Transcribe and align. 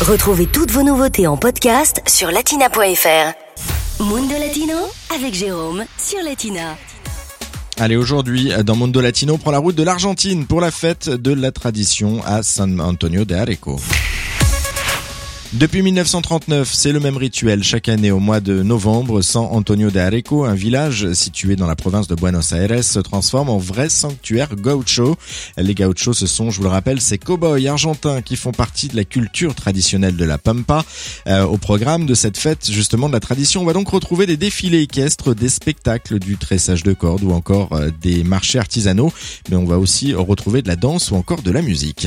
Retrouvez 0.00 0.46
toutes 0.46 0.70
vos 0.70 0.82
nouveautés 0.82 1.26
en 1.26 1.36
podcast 1.36 2.00
sur 2.08 2.30
latina.fr. 2.30 4.02
Mundo 4.02 4.34
Latino 4.40 4.76
avec 5.14 5.34
Jérôme 5.34 5.84
sur 5.98 6.22
Latina. 6.22 6.78
Allez, 7.78 7.96
aujourd'hui, 7.96 8.50
dans 8.64 8.76
Mundo 8.76 9.02
Latino, 9.02 9.34
on 9.34 9.38
prend 9.38 9.50
la 9.50 9.58
route 9.58 9.76
de 9.76 9.82
l'Argentine 9.82 10.46
pour 10.46 10.62
la 10.62 10.70
fête 10.70 11.10
de 11.10 11.34
la 11.34 11.52
tradition 11.52 12.22
à 12.24 12.42
San 12.42 12.80
Antonio 12.80 13.26
de 13.26 13.34
Areco. 13.34 13.78
Depuis 15.52 15.82
1939, 15.82 16.70
c'est 16.72 16.92
le 16.92 17.00
même 17.00 17.16
rituel 17.16 17.64
chaque 17.64 17.88
année 17.88 18.12
au 18.12 18.20
mois 18.20 18.38
de 18.38 18.62
novembre. 18.62 19.20
San 19.20 19.48
Antonio 19.50 19.90
de 19.90 19.98
Areco, 19.98 20.44
un 20.44 20.54
village 20.54 21.12
situé 21.12 21.56
dans 21.56 21.66
la 21.66 21.74
province 21.74 22.06
de 22.06 22.14
Buenos 22.14 22.52
Aires, 22.52 22.84
se 22.84 23.00
transforme 23.00 23.50
en 23.50 23.58
vrai 23.58 23.88
sanctuaire 23.88 24.54
gaucho. 24.54 25.16
Les 25.56 25.74
gauchos, 25.74 26.12
ce 26.12 26.28
sont, 26.28 26.52
je 26.52 26.58
vous 26.58 26.62
le 26.62 26.68
rappelle, 26.68 27.00
ces 27.00 27.18
cow-boys 27.18 27.66
argentins 27.66 28.22
qui 28.22 28.36
font 28.36 28.52
partie 28.52 28.86
de 28.86 28.94
la 28.94 29.02
culture 29.02 29.56
traditionnelle 29.56 30.14
de 30.14 30.24
la 30.24 30.38
Pampa. 30.38 30.84
Euh, 31.26 31.42
au 31.42 31.56
programme 31.56 32.06
de 32.06 32.14
cette 32.14 32.38
fête, 32.38 32.70
justement, 32.70 33.08
de 33.08 33.14
la 33.14 33.20
tradition, 33.20 33.62
on 33.62 33.66
va 33.66 33.72
donc 33.72 33.88
retrouver 33.88 34.26
des 34.26 34.36
défilés 34.36 34.82
équestres, 34.82 35.34
des 35.34 35.48
spectacles 35.48 36.20
du 36.20 36.36
tressage 36.36 36.84
de 36.84 36.92
cordes 36.92 37.24
ou 37.24 37.32
encore 37.32 37.72
euh, 37.72 37.90
des 38.00 38.22
marchés 38.22 38.60
artisanaux. 38.60 39.12
Mais 39.50 39.56
on 39.56 39.64
va 39.64 39.80
aussi 39.80 40.14
retrouver 40.14 40.62
de 40.62 40.68
la 40.68 40.76
danse 40.76 41.10
ou 41.10 41.16
encore 41.16 41.42
de 41.42 41.50
la 41.50 41.60
musique. 41.60 42.06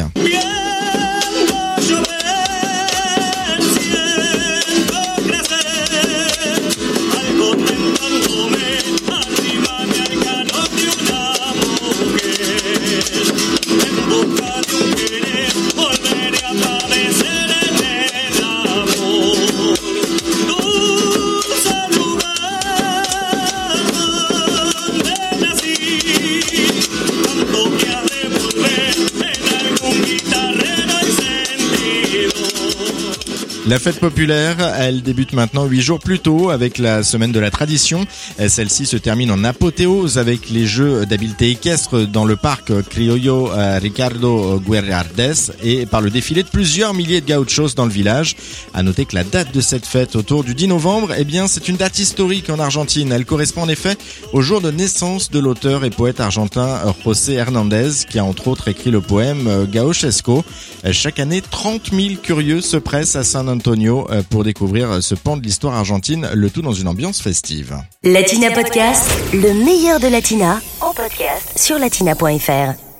La 33.65 33.79
fête 33.79 34.01
populaire, 34.01 34.57
elle 34.77 35.03
débute 35.03 35.31
maintenant 35.31 35.63
huit 35.63 35.81
jours 35.81 36.01
plus 36.01 36.19
tôt 36.19 36.49
avec 36.49 36.77
la 36.77 37.01
semaine 37.01 37.31
de 37.31 37.39
la 37.39 37.49
tradition. 37.49 38.05
Celle-ci 38.45 38.85
se 38.85 38.97
termine 38.97 39.31
en 39.31 39.45
apothéose 39.45 40.17
avec 40.17 40.49
les 40.49 40.67
jeux 40.67 41.05
d'habileté 41.05 41.51
équestre 41.51 42.01
dans 42.05 42.25
le 42.25 42.35
parc 42.35 42.73
Criollo 42.89 43.53
euh, 43.53 43.79
Ricardo 43.81 44.59
Guerrardes 44.59 45.53
et 45.63 45.85
par 45.85 46.01
le 46.01 46.09
défilé 46.09 46.43
de 46.43 46.49
plusieurs 46.49 46.93
milliers 46.93 47.21
de 47.21 47.33
gauchos 47.33 47.73
dans 47.73 47.85
le 47.85 47.91
village. 47.91 48.35
À 48.73 48.83
noter 48.83 49.05
que 49.05 49.15
la 49.15 49.23
date 49.23 49.53
de 49.53 49.61
cette 49.61 49.85
fête 49.85 50.17
autour 50.17 50.43
du 50.43 50.55
10 50.55 50.67
novembre, 50.67 51.13
eh 51.17 51.23
bien, 51.23 51.47
c'est 51.47 51.69
une 51.69 51.77
date 51.77 51.97
historique 51.99 52.49
en 52.49 52.59
Argentine. 52.59 53.13
Elle 53.13 53.25
correspond 53.25 53.61
en 53.61 53.69
effet 53.69 53.97
au 54.33 54.41
jour 54.41 54.59
de 54.59 54.71
naissance 54.71 55.31
de 55.31 55.39
l'auteur 55.39 55.85
et 55.85 55.89
poète 55.89 56.19
argentin 56.19 56.81
José 57.05 57.35
Hernandez 57.35 57.91
qui 58.09 58.19
a 58.19 58.25
entre 58.25 58.49
autres 58.49 58.67
écrit 58.67 58.91
le 58.91 58.99
poème 58.99 59.67
Gauchesco. 59.71 60.43
Chaque 60.91 61.21
année, 61.21 61.41
30 61.41 61.91
000 61.93 62.15
curieux 62.21 62.59
se 62.59 62.75
pressent 62.75 63.15
à 63.15 63.23
San 63.23 63.52
Antonio 63.53 64.07
euh, 64.09 64.21
pour 64.29 64.43
découvrir 64.43 65.01
ce 65.01 65.15
pan 65.15 65.37
de 65.37 65.43
l'histoire 65.43 65.75
argentine, 65.75 66.29
le 66.33 66.49
tout 66.49 66.61
dans 66.61 66.73
une 66.73 66.87
ambiance 66.87 67.21
festive. 67.21 67.77
Latina 68.03 68.51
Podcast, 68.51 69.09
le 69.33 69.53
meilleur 69.65 69.99
de 69.99 70.07
Latina, 70.07 70.59
en 70.81 70.93
podcast 70.93 71.57
sur 71.57 71.79
latina.fr. 71.79 72.92